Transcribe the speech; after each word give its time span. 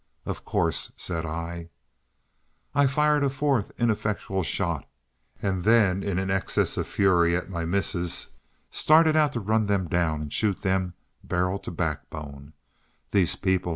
"Of 0.25 0.43
course!" 0.43 0.93
said 0.97 1.27
I. 1.27 1.69
I 2.73 2.87
fired 2.87 3.23
a 3.23 3.29
fourth 3.29 3.71
ineffectual 3.77 4.41
shot, 4.41 4.89
and 5.39 5.63
then 5.63 6.01
in 6.01 6.17
an 6.17 6.31
access 6.31 6.75
of 6.75 6.87
fury 6.87 7.35
at 7.35 7.51
my 7.51 7.65
misses, 7.65 8.29
started 8.71 9.15
out 9.15 9.33
to 9.33 9.39
run 9.39 9.67
them 9.67 9.87
down 9.87 10.23
and 10.23 10.33
shoot 10.33 10.63
them 10.63 10.95
barrel 11.23 11.59
to 11.59 11.69
backbone. 11.69 12.53
"These 13.11 13.35
people!" 13.35 13.69